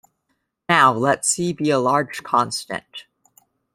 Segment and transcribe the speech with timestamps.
[0.67, 3.05] Now, let "C" be a large constant.